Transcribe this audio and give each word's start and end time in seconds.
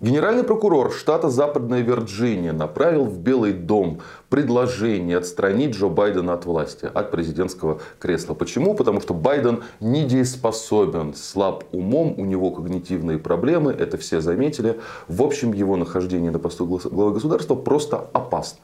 Генеральный 0.00 0.44
прокурор 0.44 0.92
штата 0.92 1.28
Западная 1.28 1.82
Вирджиния 1.82 2.54
направил 2.54 3.04
в 3.04 3.18
Белый 3.18 3.52
дом 3.52 4.00
предложение 4.30 5.18
отстранить 5.18 5.76
Джо 5.76 5.88
Байдена 5.88 6.32
от 6.32 6.46
власти, 6.46 6.90
от 6.94 7.10
президентского 7.10 7.82
кресла. 7.98 8.32
Почему? 8.32 8.74
Потому 8.74 9.02
что 9.02 9.12
Байден 9.12 9.62
недееспособен, 9.80 11.12
слаб 11.12 11.64
умом, 11.72 12.14
у 12.16 12.24
него 12.24 12.50
когнитивные 12.50 13.18
проблемы, 13.18 13.72
это 13.72 13.98
все 13.98 14.22
заметили. 14.22 14.80
В 15.06 15.20
общем, 15.20 15.52
его 15.52 15.76
нахождение 15.76 16.30
на 16.30 16.38
посту 16.38 16.64
главы 16.64 17.12
государства 17.12 17.54
просто 17.54 18.08
опасно. 18.14 18.60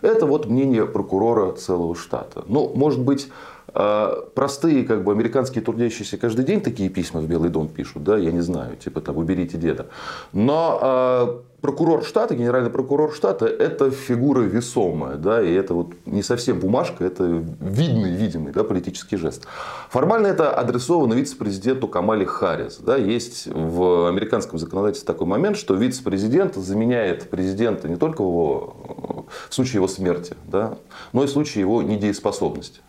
Это 0.00 0.26
вот 0.26 0.46
мнение 0.46 0.86
прокурора 0.86 1.52
целого 1.52 1.94
штата. 1.94 2.42
Ну, 2.48 2.72
может 2.74 3.00
быть, 3.00 3.28
простые 3.72 4.84
как 4.84 5.04
бы 5.04 5.12
американские 5.12 5.64
трудящиеся 5.64 6.16
каждый 6.16 6.44
день 6.44 6.60
такие 6.60 6.88
письма 6.88 7.20
в 7.20 7.26
Белый 7.26 7.50
дом 7.50 7.68
пишут, 7.68 8.04
да, 8.04 8.16
я 8.16 8.30
не 8.30 8.40
знаю, 8.40 8.76
типа 8.76 9.00
там 9.00 9.16
уберите 9.16 9.58
деда. 9.58 9.86
Но 10.32 10.78
э, 10.80 11.60
прокурор 11.60 12.04
штата, 12.04 12.34
генеральный 12.34 12.70
прокурор 12.70 13.14
штата, 13.14 13.46
это 13.46 13.90
фигура 13.90 14.42
весомая, 14.42 15.16
да, 15.16 15.42
и 15.42 15.52
это 15.52 15.72
вот 15.74 15.94
не 16.04 16.22
совсем 16.22 16.60
бумажка, 16.60 17.04
это 17.04 17.24
видный, 17.24 18.12
видимый, 18.12 18.52
да, 18.52 18.64
политический 18.64 19.16
жест. 19.16 19.46
Формально 19.88 20.26
это 20.26 20.52
адресовано 20.52 21.14
вице-президенту 21.14 21.88
Камали 21.88 22.26
Харрис, 22.26 22.76
да, 22.78 22.96
есть 22.96 23.46
в 23.46 24.08
американском 24.08 24.58
законодательстве 24.58 25.06
такой 25.06 25.26
момент, 25.26 25.56
что 25.56 25.74
вице-президент 25.74 26.54
заменяет 26.54 27.30
президента 27.30 27.88
не 27.88 27.96
только 27.96 28.22
его, 28.22 29.26
в 29.48 29.54
случае 29.54 29.76
его 29.76 29.88
смерти, 29.88 30.36
да, 30.46 30.76
но 31.12 31.24
и 31.24 31.26
в 31.26 31.30
случае 31.30 31.62
его 31.62 31.82
недееспособности. 31.82 32.80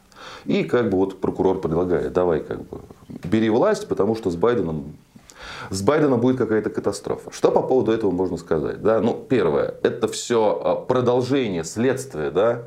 И 0.46 0.64
как 0.64 0.90
бы 0.90 0.98
вот 0.98 1.20
прокурор 1.20 1.60
предлагает, 1.60 2.14
давай 2.14 2.40
как 2.42 2.68
бы 2.68 2.82
бери 3.08 3.50
власть, 3.50 3.88
потому 3.88 4.16
что 4.16 4.30
с 4.30 4.36
Байденом 4.36 4.96
с 5.70 5.82
Байденом 5.82 6.20
будет 6.20 6.38
какая-то 6.38 6.70
катастрофа. 6.70 7.32
Что 7.32 7.52
по 7.52 7.62
поводу 7.62 7.92
этого 7.92 8.12
можно 8.12 8.38
сказать? 8.38 8.82
Да? 8.82 9.00
Ну, 9.02 9.14
первое, 9.14 9.76
это 9.84 10.08
все 10.08 10.62
а, 10.64 10.76
продолжение 10.76 11.64
следствия, 11.64 12.32
да? 12.32 12.64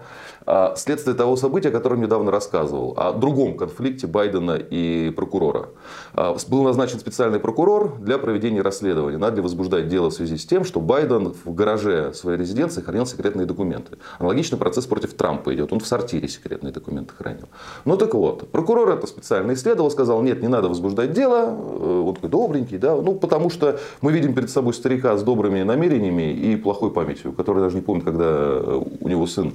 А, 0.50 0.75
следствие 0.77 1.14
того 1.14 1.36
события, 1.36 1.69
о 1.69 1.72
котором 1.72 2.00
недавно 2.00 2.30
рассказывал, 2.30 2.94
о 2.97 3.12
другом 3.12 3.56
конфликте 3.56 4.06
Байдена 4.06 4.53
и 4.53 5.11
прокурора. 5.11 5.69
А, 6.14 6.36
был 6.48 6.62
назначен 6.62 6.98
специальный 6.98 7.38
прокурор 7.38 7.98
для 7.98 8.19
проведения 8.19 8.62
расследования. 8.62 9.19
Надо 9.19 9.36
ли 9.36 9.42
возбуждать 9.42 9.88
дело 9.88 10.10
в 10.10 10.14
связи 10.14 10.38
с 10.38 10.47
тем, 10.47 10.64
что 10.64 10.81
Байден 10.81 11.34
в 11.44 11.55
гараже 11.55 12.12
своей 12.14 12.38
резиденции 12.38 12.81
хранил 12.81 13.06
секретные 13.06 13.47
документы. 13.47 13.98
Аналогичный 14.19 14.58
процесс 14.58 14.86
против 14.86 15.14
Трампа 15.14 15.55
идет. 15.55 15.72
Он 15.72 15.81
в 15.81 15.86
сортире 15.86 16.28
секретные 16.28 16.72
документы 16.72 17.14
хранил. 17.14 17.48
Ну 17.84 17.97
так 17.97 18.14
вот, 18.14 18.50
прокурор 18.50 18.91
это 18.91 19.06
специально 19.06 19.53
исследовал, 19.53 19.91
сказал, 19.91 20.22
нет, 20.22 20.41
не 20.41 20.48
надо 20.48 20.69
возбуждать 20.69 21.12
дело. 21.12 21.47
Э, 21.48 22.03
он 22.06 22.14
такой 22.14 22.31
добренький, 22.31 22.67
да, 22.77 22.97
ну, 22.97 23.14
потому 23.14 23.50
что 23.50 23.78
мы 24.00 24.12
видим 24.12 24.34
перед 24.34 24.50
собой 24.50 24.74
старика 24.74 25.16
с 25.16 25.22
добрыми 25.22 25.62
намерениями 25.62 26.33
и 26.33 26.56
плохой 26.56 26.91
памятью, 26.91 27.33
который 27.33 27.62
даже 27.62 27.77
не 27.77 27.83
помнит, 27.83 28.05
когда 28.05 28.25
э, 28.25 28.83
у 29.00 29.08
него 29.08 29.27
сын 29.27 29.52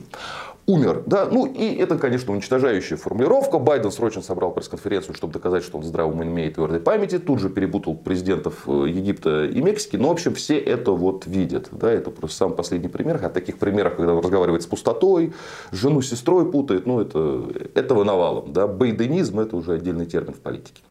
умер. 0.65 1.03
Да? 1.05 1.27
Ну 1.29 1.45
и 1.45 1.75
это, 1.75 1.97
конечно, 1.97 2.33
уничтожающая 2.33 2.97
формулировка. 2.97 3.59
Байден 3.59 3.91
срочно 3.91 4.21
собрал 4.21 4.51
пресс-конференцию, 4.51 5.15
чтобы 5.15 5.33
доказать, 5.33 5.63
что 5.63 5.77
он 5.77 5.83
здравым 5.83 6.23
имеет 6.23 6.55
твердой 6.55 6.79
памяти. 6.79 7.19
Тут 7.19 7.39
же 7.39 7.49
перепутал 7.49 7.95
президентов 7.95 8.63
э, 8.67 8.85
Египта 8.87 9.45
и 9.45 9.61
Мексики. 9.61 9.97
Но, 9.97 10.09
в 10.09 10.11
общем, 10.11 10.33
все 10.35 10.57
это 10.57 10.91
вот 10.91 11.25
видят. 11.25 11.69
Да? 11.71 11.91
Это 11.91 12.11
просто 12.11 12.37
самый 12.37 12.55
последний 12.55 12.89
пример. 12.89 13.19
А 13.23 13.29
таких 13.29 13.57
примерах, 13.57 13.95
когда 13.97 14.13
он 14.13 14.23
разговаривает 14.23 14.63
с 14.63 14.67
пустотой, 14.67 15.33
жену 15.71 16.01
с 16.01 16.09
сестрой 16.09 16.49
путает, 16.49 16.85
ну 16.85 16.99
это, 16.99 17.43
этого 17.75 18.03
навалом. 18.03 18.53
Да? 18.53 18.67
Байденизм 18.67 19.39
это 19.39 19.55
уже 19.55 19.73
отдельный 19.73 20.05
термин 20.05 20.33
в 20.33 20.39
политике. 20.39 20.81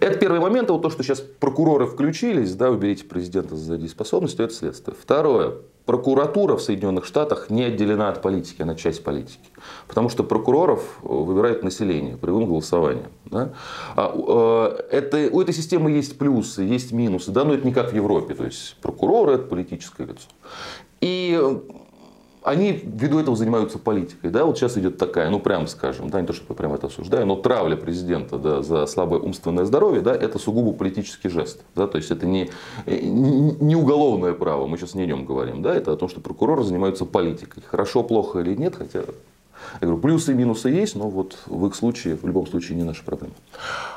Это 0.00 0.18
первый 0.18 0.40
момент, 0.40 0.70
а 0.70 0.74
вот 0.74 0.82
то, 0.82 0.90
что 0.90 1.02
сейчас 1.02 1.20
прокуроры 1.20 1.86
включились, 1.86 2.54
да, 2.54 2.70
уберите 2.70 3.04
президента 3.04 3.56
за 3.56 3.76
дееспособностью, 3.76 4.44
это 4.44 4.54
следствие. 4.54 4.96
Второе. 5.00 5.54
Прокуратура 5.84 6.56
в 6.56 6.62
Соединенных 6.62 7.04
Штатах 7.04 7.48
не 7.48 7.62
отделена 7.62 8.08
от 8.08 8.20
политики, 8.20 8.60
она 8.62 8.74
часть 8.74 9.04
политики. 9.04 9.48
Потому 9.86 10.08
что 10.08 10.24
прокуроров 10.24 10.80
э, 11.02 11.06
выбирает 11.06 11.62
население 11.62 12.16
прямым 12.16 12.46
голосованием. 12.46 13.10
Да? 13.26 13.52
А, 13.94 14.76
э, 14.90 14.96
это, 14.96 15.28
у 15.30 15.40
этой 15.40 15.54
системы 15.54 15.92
есть 15.92 16.18
плюсы, 16.18 16.62
есть 16.62 16.90
минусы, 16.90 17.30
да, 17.30 17.44
но 17.44 17.54
это 17.54 17.64
не 17.64 17.72
как 17.72 17.92
в 17.92 17.94
Европе. 17.94 18.34
То 18.34 18.44
есть 18.44 18.76
прокуроры 18.82 19.34
это 19.34 19.44
политическое 19.44 20.06
лицо. 20.06 20.28
И 21.00 21.40
они 22.46 22.80
ввиду 22.84 23.18
этого 23.18 23.36
занимаются 23.36 23.78
политикой. 23.78 24.30
Да? 24.30 24.44
Вот 24.44 24.56
сейчас 24.56 24.78
идет 24.78 24.98
такая, 24.98 25.30
ну 25.30 25.40
прямо 25.40 25.66
скажем, 25.66 26.08
да, 26.10 26.20
не 26.20 26.28
то, 26.28 26.32
что 26.32 26.44
я 26.48 26.54
прямо 26.54 26.76
это 26.76 26.86
осуждаю, 26.86 27.26
но 27.26 27.34
травля 27.34 27.74
президента 27.76 28.38
да, 28.38 28.62
за 28.62 28.86
слабое 28.86 29.18
умственное 29.18 29.64
здоровье, 29.64 30.00
да, 30.00 30.14
это 30.14 30.38
сугубо 30.38 30.72
политический 30.72 31.28
жест. 31.28 31.64
Да? 31.74 31.88
То 31.88 31.98
есть 31.98 32.12
это 32.12 32.24
не, 32.24 32.50
не 32.86 33.74
уголовное 33.74 34.32
право, 34.32 34.68
мы 34.68 34.78
сейчас 34.78 34.94
не 34.94 35.02
о 35.02 35.06
нем 35.06 35.26
говорим. 35.26 35.60
Да? 35.60 35.74
Это 35.74 35.92
о 35.92 35.96
том, 35.96 36.08
что 36.08 36.20
прокуроры 36.20 36.62
занимаются 36.62 37.04
политикой. 37.04 37.64
Хорошо, 37.66 38.04
плохо 38.04 38.38
или 38.38 38.54
нет, 38.54 38.76
хотя 38.76 39.02
я 39.80 39.86
говорю, 39.86 40.00
плюсы 40.00 40.32
и 40.32 40.34
минусы 40.34 40.68
есть, 40.68 40.96
но 40.96 41.08
вот 41.08 41.38
в 41.46 41.66
их 41.66 41.74
случае, 41.74 42.16
в 42.16 42.26
любом 42.26 42.46
случае, 42.46 42.76
не 42.76 42.84
наша 42.84 43.02
проблема. 43.04 43.34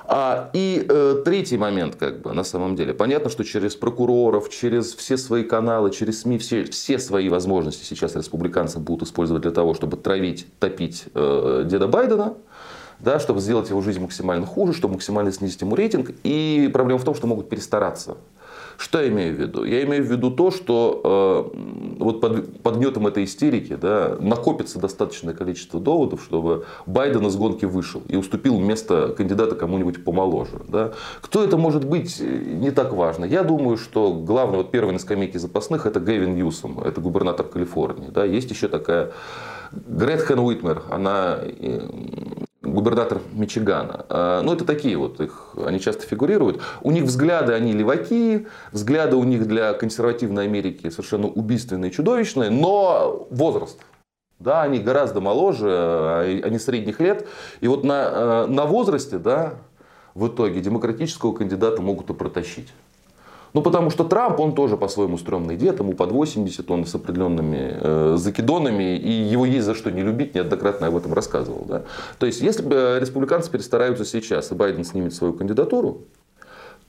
А, 0.05 0.49
и 0.53 0.85
э, 0.87 1.21
третий 1.25 1.57
момент, 1.57 1.95
как 1.95 2.21
бы, 2.21 2.33
на 2.33 2.43
самом 2.43 2.75
деле. 2.75 2.93
Понятно, 2.93 3.29
что 3.29 3.43
через 3.43 3.75
прокуроров, 3.75 4.49
через 4.49 4.93
все 4.93 5.17
свои 5.17 5.43
каналы, 5.43 5.91
через 5.91 6.21
СМИ, 6.21 6.37
все, 6.37 6.63
все 6.65 6.99
свои 6.99 7.29
возможности 7.29 7.83
сейчас 7.83 8.15
республиканцы 8.15 8.79
будут 8.79 9.07
использовать 9.07 9.43
для 9.43 9.51
того, 9.51 9.73
чтобы 9.73 9.97
травить, 9.97 10.47
топить 10.59 11.05
э, 11.13 11.63
деда 11.65 11.87
Байдена 11.87 12.35
да, 12.99 13.19
чтобы 13.19 13.39
сделать 13.39 13.69
его 13.69 13.81
жизнь 13.81 14.01
максимально 14.01 14.45
хуже, 14.45 14.73
чтобы 14.73 14.95
максимально 14.95 15.31
снизить 15.31 15.61
ему 15.61 15.75
рейтинг. 15.75 16.11
И 16.23 16.69
проблема 16.73 16.99
в 16.99 17.05
том, 17.05 17.15
что 17.15 17.27
могут 17.27 17.49
перестараться. 17.49 18.17
Что 18.79 19.01
я 19.01 19.09
имею 19.09 19.35
в 19.35 19.39
виду? 19.39 19.65
Я 19.65 19.83
имею 19.83 20.05
в 20.05 20.07
виду 20.07 20.31
то, 20.31 20.51
что 20.51 21.51
э, 21.53 21.99
вот 21.99 22.21
под, 22.21 22.63
под 22.63 22.77
гнетом 22.77 23.07
этой 23.07 23.25
истерики 23.25 23.75
да, 23.75 24.15
накопится 24.21 24.79
достаточное 24.79 25.33
количество 25.33 25.81
доводов, 25.81 26.23
чтобы 26.23 26.65
Байден 26.85 27.27
из 27.27 27.35
гонки 27.35 27.65
вышел 27.65 28.01
и 28.07 28.15
уступил 28.15 28.57
место 28.57 29.13
кандидата 29.17 29.55
кому-нибудь 29.55 30.05
помоложе. 30.05 30.61
Да. 30.69 30.93
Кто 31.19 31.43
это 31.43 31.57
может 31.57 31.83
быть, 31.83 32.21
не 32.21 32.71
так 32.71 32.93
важно. 32.93 33.25
Я 33.25 33.43
думаю, 33.43 33.75
что 33.75 34.13
главный, 34.13 34.59
вот 34.59 34.71
первый 34.71 34.93
на 34.93 34.99
скамейке 34.99 35.39
запасных, 35.39 35.85
это 35.85 35.99
Гэвин 35.99 36.35
Ньюсом, 36.35 36.79
это 36.79 37.01
губернатор 37.01 37.45
Калифорнии. 37.45 38.07
Да. 38.07 38.23
Есть 38.23 38.49
еще 38.49 38.69
такая 38.69 39.11
Гретхен 39.73 40.39
Уитмер, 40.39 40.83
она 40.89 41.37
э, 41.41 41.81
губернатор 42.79 43.21
Мичигана. 43.33 44.05
А, 44.07 44.41
ну, 44.41 44.53
это 44.53 44.63
такие 44.63 44.97
вот, 44.97 45.19
их, 45.19 45.53
они 45.65 45.79
часто 45.79 46.03
фигурируют. 46.03 46.61
У 46.81 46.91
них 46.91 47.03
взгляды, 47.03 47.53
они 47.53 47.73
леваки, 47.73 48.47
взгляды 48.71 49.17
у 49.17 49.23
них 49.25 49.47
для 49.47 49.73
консервативной 49.73 50.45
Америки 50.45 50.89
совершенно 50.89 51.27
убийственные, 51.27 51.91
чудовищные, 51.91 52.49
но 52.49 53.27
возраст. 53.31 53.79
Да, 54.39 54.61
они 54.61 54.79
гораздо 54.79 55.19
моложе, 55.19 55.67
а, 55.69 56.41
они 56.43 56.57
средних 56.57 57.01
лет. 57.01 57.27
И 57.59 57.67
вот 57.67 57.83
на, 57.83 57.95
а, 57.95 58.47
на 58.47 58.65
возрасте, 58.65 59.17
да, 59.17 59.55
в 60.15 60.27
итоге 60.27 60.61
демократического 60.61 61.33
кандидата 61.33 61.81
могут 61.81 62.09
и 62.09 62.13
протащить. 62.13 62.69
Ну, 63.53 63.61
потому 63.61 63.89
что 63.89 64.03
Трамп, 64.03 64.39
он 64.39 64.53
тоже 64.53 64.77
по-своему 64.77 65.17
стрёмный 65.17 65.55
дед, 65.55 65.79
ему 65.79 65.93
под 65.93 66.11
80, 66.11 66.71
он 66.71 66.85
с 66.85 66.95
определенными 66.95 67.77
э, 67.81 68.15
закидонами, 68.17 68.97
и 68.97 69.11
его 69.11 69.45
есть 69.45 69.65
за 69.65 69.75
что 69.75 69.91
не 69.91 70.01
любить, 70.01 70.35
неоднократно 70.35 70.87
об 70.87 70.95
этом 70.95 71.13
рассказывал. 71.13 71.65
Да? 71.67 71.83
То 72.19 72.25
есть, 72.25 72.41
если 72.41 72.63
бы 72.63 72.97
республиканцы 72.99 73.49
перестараются 73.51 74.05
сейчас, 74.05 74.51
и 74.51 74.55
Байден 74.55 74.83
снимет 74.83 75.13
свою 75.13 75.33
кандидатуру, 75.33 76.01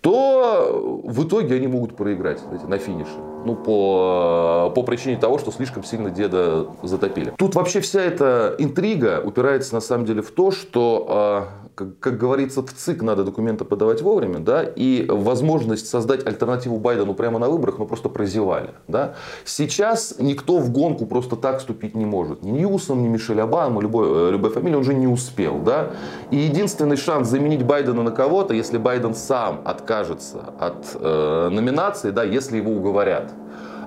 то 0.01 1.03
в 1.05 1.25
итоге 1.25 1.57
они 1.57 1.67
могут 1.67 1.97
проиграть 1.97 2.41
знаете, 2.41 2.67
на 2.67 2.79
финише. 2.79 3.11
Ну, 3.45 3.55
по, 3.55 4.71
по 4.75 4.83
причине 4.83 5.17
того, 5.17 5.39
что 5.39 5.51
слишком 5.51 5.83
сильно 5.83 6.11
деда 6.11 6.67
затопили. 6.83 7.33
Тут 7.39 7.55
вообще 7.55 7.81
вся 7.81 8.03
эта 8.03 8.55
интрига 8.59 9.23
упирается 9.25 9.75
на 9.75 9.81
самом 9.81 10.05
деле 10.05 10.21
в 10.21 10.31
то, 10.31 10.51
что 10.51 11.07
а, 11.09 11.49
как, 11.75 11.99
как 11.99 12.19
говорится, 12.19 12.63
в 12.63 12.73
ЦИК 12.73 13.03
надо 13.03 13.25
документы 13.25 13.65
подавать 13.65 14.03
вовремя, 14.03 14.39
да, 14.39 14.63
и 14.63 15.07
возможность 15.09 15.89
создать 15.89 16.27
альтернативу 16.27 16.79
Байдену 16.79 17.15
прямо 17.15 17.39
на 17.39 17.49
выборах 17.49 17.79
мы 17.79 17.87
просто 17.87 18.11
прозевали. 18.11 18.71
Да. 18.87 19.15
Сейчас 19.45 20.17
никто 20.19 20.59
в 20.59 20.71
гонку 20.71 21.07
просто 21.07 21.37
так 21.37 21.61
вступить 21.61 21.95
не 21.95 22.05
может. 22.05 22.43
Ни 22.43 22.51
Ньюсом, 22.51 23.03
ни 23.03 23.09
Мишель 23.09 23.41
Обама, 23.41 23.81
любой, 23.81 24.29
э, 24.29 24.31
любая 24.33 24.53
фамилия, 24.53 24.77
он 24.77 24.83
уже 24.83 24.93
не 24.93 25.07
успел. 25.07 25.59
Да. 25.59 25.93
И 26.31 26.37
единственный 26.37 26.97
шанс 26.97 27.29
заменить 27.29 27.65
Байдена 27.65 28.03
на 28.03 28.11
кого-то, 28.11 28.53
если 28.53 28.77
Байден 28.77 29.15
сам 29.15 29.63
откажется 29.91 30.55
от 30.59 30.97
э, 31.01 31.49
номинации, 31.51 32.11
да, 32.11 32.23
если 32.23 32.59
его 32.59 32.73
уговорят. 32.73 33.33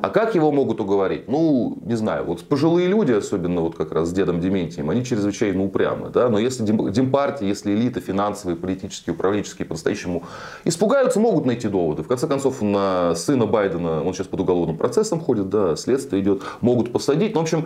А 0.01 0.09
как 0.09 0.35
его 0.35 0.51
могут 0.51 0.81
уговорить? 0.81 1.29
Ну, 1.29 1.77
не 1.85 1.95
знаю, 1.95 2.25
вот 2.25 2.44
пожилые 2.44 2.89
люди, 2.89 3.13
особенно 3.13 3.61
вот 3.61 3.77
как 3.77 3.94
раз 3.94 4.09
с 4.09 4.11
дедом 4.11 4.41
Дементием, 4.41 4.89
они 4.89 5.05
чрезвычайно 5.05 5.63
упрямы. 5.63 6.09
Да? 6.09 6.27
Но 6.27 6.39
если 6.39 6.65
демпартии, 6.65 7.45
если 7.45 7.73
элита 7.73 8.01
финансовые, 8.01 8.57
политические, 8.57 9.13
управленческие 9.13 9.65
по-настоящему 9.65 10.23
испугаются, 10.65 11.21
могут 11.21 11.45
найти 11.45 11.69
доводы. 11.69 12.03
В 12.03 12.07
конце 12.09 12.27
концов, 12.27 12.61
на 12.61 13.15
сына 13.15 13.45
Байдена, 13.45 14.03
он 14.03 14.13
сейчас 14.13 14.27
под 14.27 14.41
уголовным 14.41 14.75
процессом 14.75 15.21
ходит, 15.21 15.47
да, 15.47 15.77
следствие 15.77 16.21
идет, 16.21 16.41
могут 16.59 16.91
посадить. 16.91 17.33
Ну, 17.33 17.39
в 17.39 17.44
общем, 17.44 17.65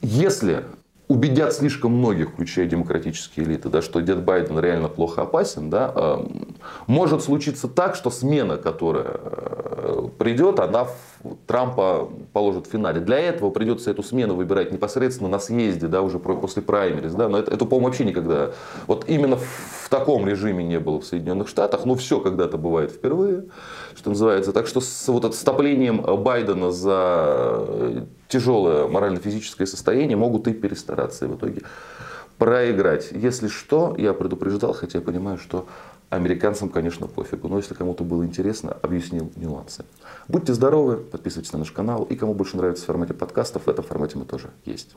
если 0.00 0.62
убедят 1.08 1.54
слишком 1.54 1.92
многих, 1.92 2.30
включая 2.30 2.66
демократические 2.66 3.46
элиты, 3.46 3.70
да, 3.70 3.82
что 3.82 4.00
дед 4.00 4.22
Байден 4.22 4.58
реально 4.58 4.88
плохо 4.88 5.22
опасен, 5.22 5.70
да, 5.70 6.20
может 6.86 7.22
случиться 7.22 7.66
так, 7.66 7.96
что 7.96 8.10
смена, 8.10 8.58
которая 8.58 9.06
э, 9.08 10.08
придет, 10.18 10.60
она 10.60 10.86
Трампа 11.48 12.10
положит 12.34 12.66
в 12.66 12.70
финале. 12.70 13.00
Для 13.00 13.18
этого 13.18 13.48
придется 13.48 13.90
эту 13.90 14.02
смену 14.02 14.34
выбирать 14.34 14.70
непосредственно 14.70 15.30
на 15.30 15.38
съезде, 15.38 15.86
да, 15.86 16.02
уже 16.02 16.18
после 16.18 16.60
праймерис. 16.60 17.14
Да, 17.14 17.30
но 17.30 17.38
это, 17.38 17.50
это 17.50 17.64
по-моему, 17.64 17.86
вообще 17.86 18.04
никогда. 18.04 18.50
Вот 18.86 19.06
именно 19.08 19.36
в 19.36 19.88
таком 19.88 20.28
режиме 20.28 20.62
не 20.62 20.78
было 20.78 21.00
в 21.00 21.06
Соединенных 21.06 21.48
Штатах. 21.48 21.86
Но 21.86 21.94
все 21.94 22.20
когда-то 22.20 22.58
бывает 22.58 22.90
впервые, 22.90 23.46
что 23.96 24.10
называется. 24.10 24.52
Так 24.52 24.66
что 24.66 24.82
с 24.82 25.08
вот 25.08 25.24
отступлением 25.24 26.02
Байдена 26.22 26.70
за 26.70 28.06
тяжелое 28.28 28.86
морально-физическое 28.86 29.66
состояние 29.66 30.18
могут 30.18 30.46
и 30.48 30.52
перестараться 30.52 31.24
и 31.24 31.28
в 31.28 31.36
итоге 31.36 31.62
проиграть. 32.36 33.08
Если 33.10 33.48
что, 33.48 33.94
я 33.96 34.12
предупреждал, 34.12 34.74
хотя 34.74 34.98
я 34.98 35.04
понимаю, 35.04 35.38
что 35.38 35.66
Американцам, 36.10 36.70
конечно, 36.70 37.06
пофигу. 37.06 37.48
Но 37.48 37.58
если 37.58 37.74
кому-то 37.74 38.04
было 38.04 38.24
интересно, 38.24 38.72
объяснил 38.72 39.30
нюансы. 39.36 39.84
Будьте 40.26 40.54
здоровы, 40.54 40.96
подписывайтесь 40.96 41.52
на 41.52 41.60
наш 41.60 41.70
канал. 41.70 42.04
И 42.04 42.16
кому 42.16 42.34
больше 42.34 42.56
нравится 42.56 42.84
в 42.84 42.86
формате 42.86 43.14
подкастов, 43.14 43.66
в 43.66 43.68
этом 43.68 43.84
формате 43.84 44.16
мы 44.16 44.24
тоже 44.24 44.50
есть. 44.64 44.96